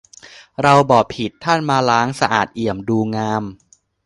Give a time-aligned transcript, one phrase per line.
[0.61, 3.43] เราบ่ผิดท่านมาล้าง สะอาดเอี่ยม ดูงาม